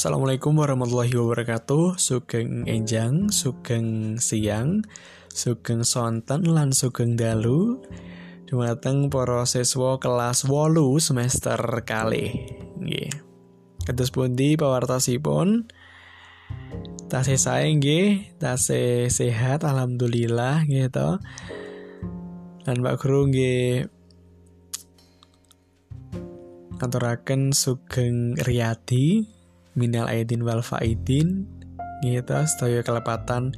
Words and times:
Assalamualaikum 0.00 0.56
warahmatullahi 0.56 1.12
wabarakatuh 1.12 2.00
Sugeng 2.00 2.64
enjang, 2.64 3.28
sugeng 3.28 4.16
siang 4.16 4.80
Sugeng 5.28 5.84
sonten 5.84 6.48
lan 6.48 6.72
sugeng 6.72 7.20
dalu 7.20 7.84
Dumateng 8.48 9.12
para 9.12 9.44
siswa 9.44 10.00
kelas 10.00 10.48
wolu 10.48 10.96
semester 10.96 11.60
kali 11.84 12.32
Nggih. 12.80 13.12
Kados 13.84 14.08
pundi 14.08 14.56
pawartosipun? 14.56 15.68
Tasih 17.12 17.36
sae 17.36 17.68
nggih, 17.68 18.40
tasih 18.40 19.12
sehat 19.12 19.68
alhamdulillah 19.68 20.64
gitu. 20.64 21.20
Dan 22.64 22.80
Pak 22.80 23.04
Guru 23.04 23.28
nggih 23.28 23.84
aturaken 26.80 27.52
sugeng 27.52 28.40
riyadi 28.40 29.39
minal 29.78 30.06
aidin 30.10 30.42
wal 30.42 30.62
faidin. 30.64 31.46
Gitu 32.00 32.32
sedaya 32.48 32.80
kelepatan. 32.80 33.52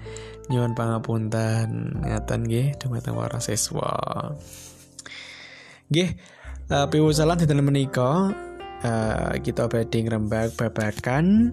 Nyuwun 0.51 0.75
pangapunten. 0.75 2.01
Ngaten 2.02 2.41
nggih 2.48 2.77
dumateng 2.80 3.15
para 3.15 3.38
siswa. 3.38 3.95
Nggih 5.93 6.16
uh, 6.73 6.87
piwusalan 6.88 7.37
dinten 7.37 7.62
menika 7.62 8.33
uh, 8.83 9.33
kita 9.41 9.69
badhe 9.69 9.98
ngrembak 10.02 10.57
babakan 10.57 11.52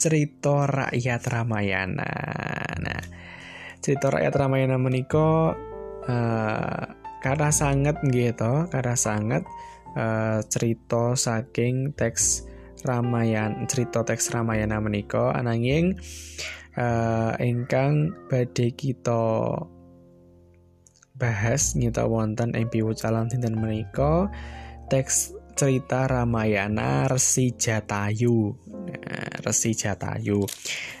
cerita 0.00 0.64
rakyat 0.64 1.22
Ramayana. 1.28 2.12
Nah, 2.80 3.02
cerita 3.84 4.08
rakyat 4.08 4.32
Ramayana 4.32 4.80
menika 4.80 5.52
uh, 6.08 6.82
kata 7.20 7.52
sangat 7.52 8.00
gitu, 8.08 8.64
kata 8.72 8.96
sangat 8.96 9.44
uh, 9.92 10.40
cerita 10.48 11.12
saking 11.12 11.92
teks 11.92 12.48
Ramayan 12.84 13.64
cerita 13.66 14.04
teks 14.04 14.32
Ramayana 14.32 14.80
menika 14.80 15.32
ananging 15.34 15.98
uh, 16.76 17.34
ingkang 17.40 18.14
badhe 18.28 18.72
kita 18.74 19.56
bahas 21.20 21.76
nyita 21.76 22.08
wonten 22.08 22.56
ing 22.56 22.72
piwucalan 22.72 23.28
dinten 23.28 23.60
menika 23.60 24.32
teks 24.88 25.36
cerita 25.60 26.08
Ramayana 26.08 27.04
Resi 27.04 27.52
Jatayu. 27.52 28.56
Nah, 28.88 29.44
Resi 29.44 29.76
Jatayu. 29.76 30.40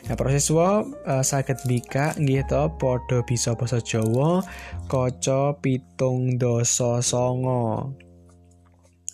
Nah, 0.04 0.14
proses 0.20 0.52
uh, 0.52 0.84
saged 1.24 1.64
bika 1.64 2.12
nggih 2.20 2.44
to 2.44 2.68
padha 2.76 3.24
bisa 3.24 3.56
basa 3.56 3.80
Jawa 3.80 4.44
kaca 4.84 5.56
pitung 5.64 6.36
dasa 6.36 7.00
songo. 7.00 7.96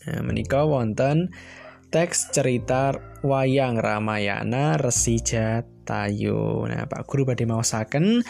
Nah, 0.06 0.20
menika 0.26 0.66
wonten 0.66 1.30
teks 1.88 2.34
cerita 2.34 2.90
wayang 3.22 3.78
Ramayana 3.78 4.74
Resi 4.74 5.22
Jatayu. 5.22 6.66
Nah, 6.66 6.90
Pak 6.90 7.06
Guru 7.06 7.22
badhe 7.22 7.46
maosaken 7.46 8.26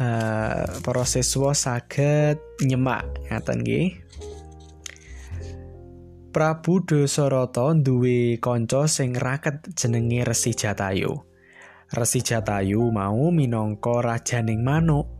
uh, 0.00 0.64
para 0.80 1.04
siswa 1.04 1.52
saged 1.52 2.40
nyemak 2.64 3.04
ngaten 3.28 3.60
nggih. 3.60 3.88
Prabu 6.30 6.86
Dasarata 6.86 7.74
duwe 7.74 8.38
kanca 8.38 8.86
sing 8.86 9.18
raket 9.18 9.74
jenenge 9.74 10.24
Resi 10.24 10.54
Jatayu. 10.56 11.12
Resi 11.90 12.22
Jatayu 12.22 12.88
mau 12.94 13.34
minangka 13.34 13.98
rajaning 13.98 14.62
manuk 14.62 15.19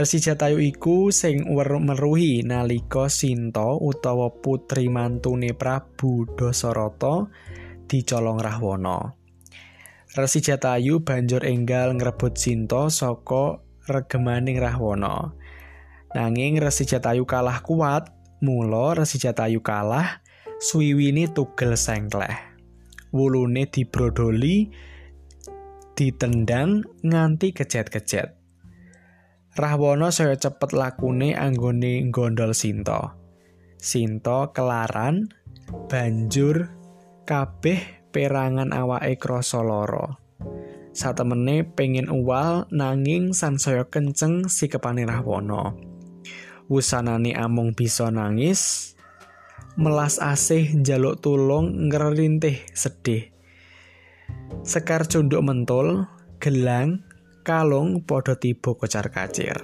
Resi 0.00 0.16
Jatayu 0.16 0.64
iku 0.64 1.12
sing 1.12 1.44
meruhi 1.84 2.40
nalika 2.40 3.12
Sinta 3.12 3.76
utawa 3.76 4.32
putri 4.32 4.88
mantune 4.88 5.52
Prabu 5.52 6.24
Dasarata 6.40 7.28
dicolong 7.84 8.40
Rahwana. 8.40 9.12
Resi 10.16 10.40
Jatayu 10.40 11.04
banjur 11.04 11.44
enggal 11.44 12.00
ngrebut 12.00 12.32
Sinta 12.32 12.88
saka 12.88 13.60
regemaning 13.92 14.56
Rahwana. 14.56 15.36
Nanging 16.16 16.64
Resi 16.64 16.88
Jatayu 16.88 17.28
kalah 17.28 17.60
kuat, 17.60 18.08
mula 18.40 18.96
Resi 18.96 19.20
Jatayu 19.20 19.60
kalah, 19.60 20.24
suwiwine 20.64 21.28
tugel 21.28 21.76
sengkleh. 21.76 22.56
Wulune 23.12 23.68
dibrodoli, 23.68 24.64
ditendang 25.92 26.88
nganti 27.04 27.52
kejet-kejet. 27.52 28.39
Rahwana 29.60 30.08
saya 30.08 30.40
cepet 30.40 30.72
lakune 30.72 31.36
anggone 31.36 32.08
gondol 32.08 32.56
Sinta. 32.56 33.12
Sinta 33.76 34.48
kelaran 34.56 35.28
banjur 35.84 36.72
kabeh 37.28 38.08
perangan 38.08 38.72
awake 38.72 39.20
krasa 39.20 39.60
lara. 39.60 40.16
Satemene 40.96 41.68
pengen 41.68 42.08
uwal 42.08 42.72
nanging 42.72 43.36
sansaya 43.36 43.84
kenceng 43.84 44.48
sikepane 44.48 45.04
Rahwana. 45.04 45.76
Wusanane 46.72 47.36
amung 47.36 47.76
bisa 47.76 48.08
nangis, 48.08 48.96
melas 49.76 50.16
asih 50.24 50.72
njaluk 50.72 51.20
tulung 51.20 51.92
ngerintih 51.92 52.64
sedih. 52.72 53.28
Sekar 54.64 55.04
cunduk 55.04 55.44
mentul, 55.44 56.08
gelang, 56.40 57.04
kalung 57.50 58.06
padha 58.06 58.38
tiba 58.38 58.78
kocar-kacir. 58.78 59.58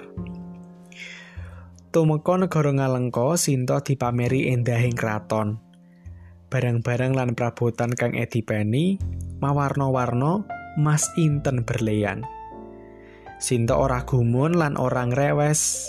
Tumeka 1.95 2.35
negara 2.35 2.75
Ngalengka 2.75 3.39
Sinta 3.39 3.79
dipameri 3.79 4.51
endahing 4.51 4.99
kraton. 4.99 5.63
Barang-barang 6.51 7.15
lan 7.15 7.39
prabotan 7.39 7.95
kang 7.95 8.19
edipeni 8.19 8.99
mawarna-warna 9.39 10.43
mas 10.75 11.07
inten 11.15 11.63
berlian. 11.63 12.27
Sinta 13.39 13.79
ora 13.79 14.03
gumun 14.03 14.59
lan 14.59 14.75
orang 14.75 15.15
rewes. 15.15 15.87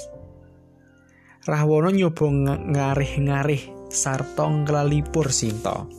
Rahwana 1.50 1.90
nyoba 1.90 2.30
ngarih-ngarih 2.62 3.90
sarta 3.90 4.46
nglalipur 4.46 5.34
Sinta. 5.34 5.90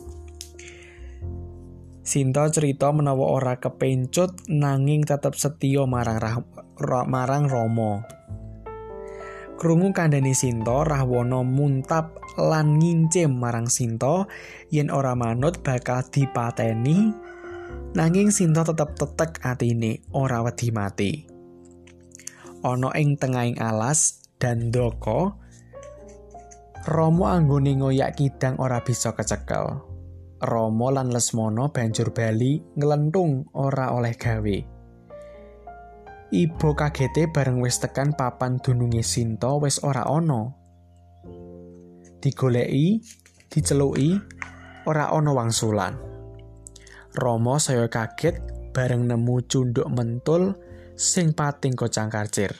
Sinta 2.09 2.49
cerita 2.49 2.89
menawa 2.89 3.37
ora 3.37 3.61
kepencut 3.61 4.49
nanging 4.49 5.05
tetep 5.05 5.37
setia 5.37 5.85
marang 5.85 6.17
rah, 6.17 6.41
ra, 6.81 7.05
marang 7.05 7.45
Rama. 7.45 8.01
Krungu 9.61 9.93
kandhani 9.93 10.33
Sinta, 10.33 10.81
Rahwana 10.81 11.45
muntap 11.45 12.17
lan 12.33 12.81
ngincim 12.81 13.37
marang 13.37 13.69
Sinta 13.69 14.25
yen 14.73 14.89
ora 14.89 15.13
manut 15.13 15.61
bakal 15.61 16.01
dipateni. 16.01 17.13
Nanging 17.93 18.33
Sinta 18.33 18.65
tetep 18.65 18.97
tetek 18.97 19.45
atine 19.45 20.01
ora 20.09 20.41
wedi 20.41 20.73
mati. 20.73 21.29
Ana 22.65 22.89
ing 22.97 23.21
tengahing 23.21 23.61
alas 23.61 24.25
dan 24.41 24.73
doko 24.73 25.37
Romo 26.89 27.29
anggone 27.29 27.77
ngoyak 27.77 28.17
kidang 28.17 28.57
ora 28.57 28.81
bisa 28.81 29.13
kecekel. 29.13 29.88
Romo 30.39 30.87
lan 30.87 31.11
Lesmono 31.11 31.67
banjur 31.67 32.15
bali 32.15 32.55
nglentung 32.79 33.51
ora 33.59 33.91
oleh 33.91 34.15
gawe. 34.15 34.57
Ibu 36.31 36.69
kagete 36.79 37.27
bareng 37.27 37.59
wis 37.59 37.83
tekan 37.83 38.15
papan 38.15 38.55
dununge 38.63 39.03
Sinto 39.03 39.59
wis 39.59 39.83
ora 39.83 40.07
ono. 40.07 40.55
Digoleki, 42.23 43.03
diceluki, 43.51 44.15
ora 44.87 45.11
ono 45.11 45.35
wangsulan. 45.35 45.93
Romo 47.19 47.59
saya 47.59 47.91
kaget 47.91 48.39
bareng 48.71 49.11
nemu 49.11 49.43
cunduk 49.43 49.91
mentul 49.91 50.55
sing 50.95 51.35
pating 51.35 51.75
kocang 51.75 52.07
karcir. 52.07 52.55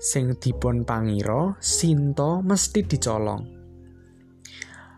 Sing 0.00 0.32
dipun 0.40 0.88
pangiro, 0.88 1.60
Sinto 1.60 2.40
mesti 2.40 2.80
dicolong. 2.88 3.61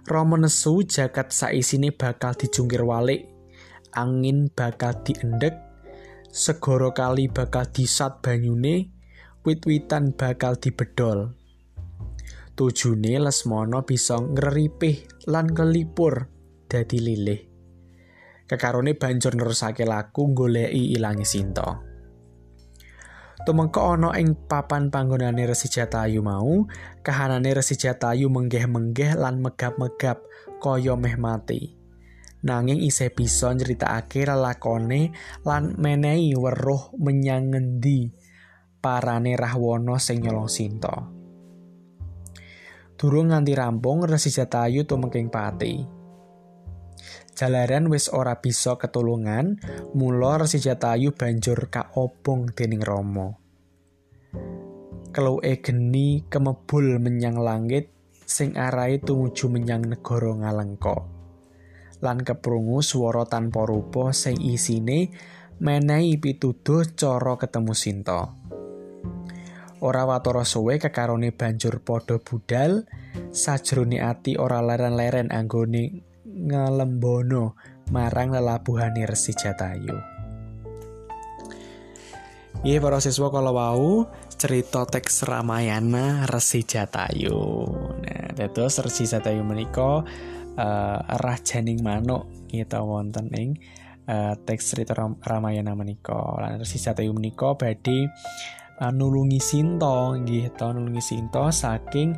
Romo 0.05 0.37
nesu 0.37 0.85
jagat 0.85 1.33
saisine 1.33 1.89
bakal 1.89 2.37
dijungkir 2.37 2.85
walik, 2.85 3.25
angin 3.97 4.53
bakal 4.53 5.01
diendek, 5.01 5.57
segoro 6.29 6.93
kali 6.93 7.33
bakal 7.33 7.65
disat 7.73 8.21
banyune, 8.21 8.93
wit-witan 9.49 10.13
bakal 10.13 10.61
dibedol. 10.61 11.33
Tujune 12.53 13.17
Lesmono 13.17 13.83
bisa 13.89 14.21
ngeripih 14.21 15.25
lan 15.33 15.49
kelipur 15.57 16.29
dadi 16.69 17.01
lilih. 17.01 17.41
Kekarone 18.45 18.93
banjur 19.01 19.33
nerusake 19.33 19.89
laku 19.89 20.37
goleki 20.37 20.93
ilangi 20.95 21.25
Sinta. 21.25 21.94
Tumengko 23.45 23.93
ana 23.93 24.17
ing 24.17 24.49
papan 24.49 24.89
panggonane 24.89 25.45
Resi 25.45 25.69
Jatayu 25.69 26.25
mau, 26.25 26.65
kahanane 27.05 27.53
Resi 27.53 27.77
Jatayu 27.77 28.33
menggeh-menggeh 28.33 29.21
lan 29.21 29.45
megap-megap 29.45 30.25
kaya 30.65 30.97
meh 30.97 31.21
mati. 31.21 31.77
Nanging 32.41 32.81
isih 32.81 33.13
bisa 33.13 33.53
nyritakake 33.53 34.25
lelakone 34.25 35.13
lan 35.45 35.77
menehi 35.77 36.33
weruh 36.33 36.97
menyang 36.97 37.53
ngendi 37.53 38.17
parane 38.81 39.37
Rahwana 39.37 40.01
sing 40.01 40.25
nyolong 40.25 40.49
Sinta. 40.49 41.05
Durung 42.97 43.29
nganti 43.29 43.53
rampung 43.53 44.09
Resi 44.09 44.33
Jatayu 44.33 44.89
tumengking 44.89 45.29
pati. 45.29 45.94
Jalaran 47.35 47.91
wis 47.91 48.15
ora 48.15 48.39
bisa 48.39 48.79
ketulungan, 48.79 49.59
Resi 49.91 50.63
Jatayu 50.63 51.11
banjur 51.11 51.67
kaobong 51.67 52.55
dening 52.55 52.79
Rama. 52.79 53.35
Keluke 55.11 55.59
geni 55.59 56.23
kemebul 56.31 57.03
menyang 57.03 57.35
langit 57.43 57.91
sing 58.23 58.55
arahe 58.55 59.03
tumuju 59.03 59.51
menyang 59.51 59.83
negara 59.83 60.31
Ngalengka. 60.31 61.11
Lan 62.07 62.23
keprungu 62.23 62.79
swara 62.87 63.27
tanpa 63.27 63.67
rupa 63.67 64.15
sing 64.15 64.39
isine 64.39 65.11
menehi 65.59 66.15
pituduh 66.23 66.87
cara 66.95 67.35
ketemu 67.35 67.75
Sinta. 67.75 68.31
Ora 69.83 70.07
watara 70.07 70.47
suwe 70.47 70.79
kekarone 70.79 71.35
banjur 71.35 71.83
padha 71.83 72.23
budal, 72.23 72.87
sajrone 73.35 73.99
ati 73.99 74.39
ora 74.39 74.63
leren-leren 74.63 75.35
anggone 75.35 76.14
ngalembono 76.35 77.55
marang 77.95 78.35
lelabuhane 78.35 79.07
Resi 79.07 79.33
Jatayu. 79.37 79.95
Iya 82.65 82.81
para 82.81 82.97
siswa 82.97 83.29
kalau 83.29 83.53
mau 83.53 84.09
cerita 84.41 84.89
teks 84.89 85.29
Ramayana 85.29 86.25
Resi 86.25 86.65
Jatayu. 86.65 87.69
Nah, 88.01 88.49
terus 88.49 88.81
Resi 88.81 89.05
Jatayu 89.05 89.45
menika 89.45 90.01
uh, 90.57 90.99
rajaning 91.21 91.85
manuk 91.85 92.25
kita 92.49 92.81
wonten 92.81 93.29
ing 93.37 93.61
uh, 94.09 94.33
teks 94.49 94.73
cerita 94.73 94.97
Ramayana 95.21 95.77
menika. 95.77 96.17
Lan 96.41 96.57
Resi 96.57 96.81
Jatayu 96.81 97.13
menika 97.13 97.53
badhe 97.53 98.09
uh, 98.81 98.93
nulungi 98.97 99.45
Sinta 99.45 100.17
nggih 100.17 100.57
nulungi 100.57 101.05
Sinta 101.05 101.53
saking 101.53 102.17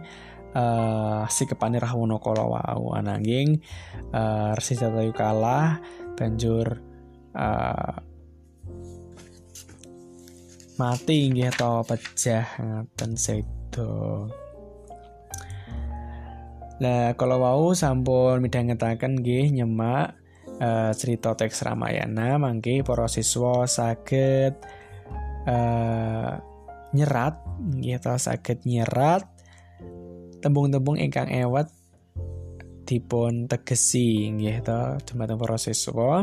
uh, 0.55 1.25
sikepane 1.27 1.81
Rahwana 1.81 2.21
kala 2.23 2.45
wau. 2.47 2.95
Ananging 2.95 3.59
uh, 4.13 4.53
Resi 4.55 4.79
Jatayu 4.79 5.11
kalah 5.17 5.81
banjur 6.17 6.81
uh, 7.35 7.97
mati 10.77 11.33
nggih 11.33 11.53
to 11.57 11.73
pecah 11.89 12.47
ngaten 12.61 13.13
sedo. 13.17 14.29
Lah 16.77 17.17
kalau 17.17 17.41
wau 17.41 17.73
sampun 17.73 18.45
midhangetaken 18.45 19.25
nggih 19.25 19.49
nyemak 19.57 20.13
uh, 20.61 20.93
cerita 20.93 21.33
teks 21.33 21.65
Ramayana. 21.65 22.37
Mangke 22.37 22.85
para 22.85 23.09
siswa 23.09 23.65
saged 23.65 24.61
uh, 25.49 26.37
nyerat 26.93 27.37
nggih 27.61 27.97
to 27.97 28.15
saged 28.21 28.69
nyerat 28.69 29.25
tembung-tembung 30.47 30.95
ingkang 30.95 31.27
ewet 31.27 31.67
dipun 32.87 33.51
tegesi 33.51 34.31
nggih 34.31 34.63
to 34.63 35.03
dumateng 35.11 35.43
para 35.43 35.59
siswa. 35.59 36.23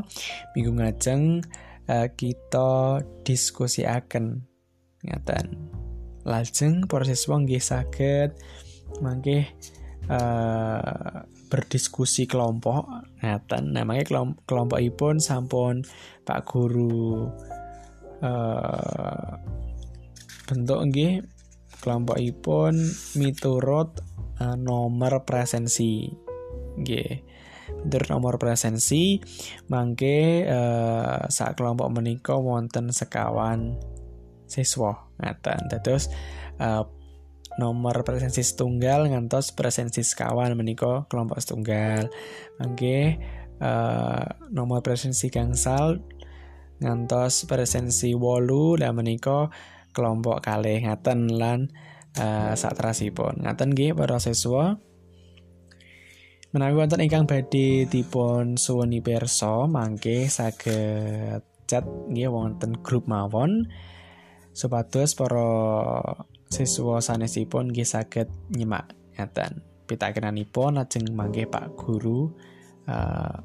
Minggu 0.55 0.71
ngajeng 0.79 1.43
uh, 1.91 2.07
kita 2.15 3.03
diskusiaken. 3.27 4.47
Ngaten. 5.03 5.47
Lajeng 6.23 6.87
para 6.87 7.03
siswa 7.03 7.35
nggih 7.35 7.59
saged 7.59 8.39
mangke 9.03 9.51
uh, 10.07 11.27
berdiskusi 11.51 12.23
kelompok. 12.31 12.87
Ngaten. 13.19 13.75
Namanya 13.75 14.07
kelompok 14.07 14.47
kelompokipun 14.47 15.19
sampun 15.19 15.83
Pak 16.23 16.47
Guru 16.47 17.27
uh, 18.23 19.31
bentuk 20.47 20.79
nggih 20.87 21.19
kelompokipun 21.83 22.79
miturut 23.19 23.99
uh, 24.39 24.55
nomor 24.57 25.27
presensi. 25.27 26.09
Nggih. 26.79 27.11
Dur 27.83 28.03
nomor 28.11 28.35
presensi 28.39 29.17
mangke 29.71 30.43
uh, 30.43 31.27
saat 31.31 31.55
kelompok 31.55 31.87
menika 31.91 32.35
wonten 32.35 32.91
sekawan 32.91 33.79
siswa 34.47 35.09
ngaten. 35.19 35.71
Terus 35.81 36.11
uh, 36.59 36.83
nomor 37.57 38.01
presensi 38.03 38.41
setunggal 38.41 39.09
ngantos 39.09 39.53
presensi 39.53 40.01
sekawan 40.03 40.53
menika 40.59 41.07
kelompok 41.07 41.39
setunggal. 41.39 42.11
Mangke 42.59 43.17
uh, 43.63 44.25
nomor 44.51 44.83
presensi 44.83 45.31
gangsal 45.31 46.03
ngantos 46.83 47.47
presensi 47.47 48.11
wolu 48.11 48.75
dan 48.75 48.99
menika 48.99 49.47
kelompok 49.95 50.43
kalih 50.43 50.83
ngaten 50.83 51.31
lan 51.31 51.71
uh, 52.17 52.53
terasipun. 52.53 53.45
Ngaten 53.45 53.73
nggih 53.73 53.97
para 53.97 54.17
siswa. 54.21 54.77
Menawi 56.53 56.77
wonten 56.77 57.01
ingkang 57.01 57.25
badhe 57.25 57.89
dipun 57.89 58.61
suwuni 58.61 59.01
perso 59.01 59.65
mangke 59.65 60.29
saged 60.29 61.41
chat 61.65 61.85
nggih 61.85 62.29
wonten 62.29 62.77
grup 62.85 63.09
mawon. 63.09 63.65
Supados 64.53 65.17
para 65.17 65.49
siswa 66.53 67.01
sanesipun 67.01 67.73
nggih 67.73 67.87
saged 67.89 68.29
nyimak 68.53 68.93
ngaten. 69.17 69.65
Pitakenanipun 69.89 70.77
lajeng 70.77 71.09
mangke 71.11 71.49
Pak 71.49 71.73
Guru 71.73 72.29
uh, 72.85 73.37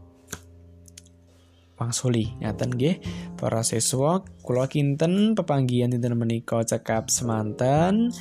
wangsuli 1.81 2.37
ngaten 2.45 2.77
nggih 2.77 2.97
para 3.41 3.65
siswa. 3.65 4.21
Kula 4.45 4.69
kinten 4.69 5.33
pepanggihan 5.33 5.89
dinten 5.89 6.13
menika 6.13 6.61
cekap 6.61 7.09
semanten 7.09 8.13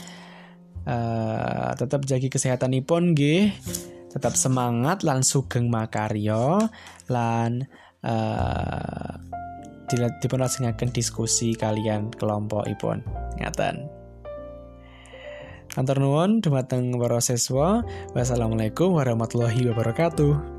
uh, 0.87 1.75
tetap 1.75 2.07
jagi 2.07 2.31
kesehatanipun 2.31 3.13
nggih 3.13 3.51
tetap 4.07 4.33
semangat 4.39 5.03
lan 5.03 5.21
sugeng 5.21 5.67
makaryo 5.67 6.63
lan 7.11 7.67
uh, 8.01 9.11
dipun 10.23 10.39
lajengaken 10.41 10.91
diskusi 10.91 11.53
kalian 11.53 12.11
kelompok 12.15 12.65
ipun 12.67 13.03
ngaten 13.37 13.87
Kantor 15.77 16.01
nuwun 16.01 16.41
dumateng 16.41 16.97
para 16.97 17.21
siswa. 17.21 17.85
Wassalamualaikum 18.17 18.97
warahmatullahi 18.97 19.61
wabarakatuh. 19.69 20.56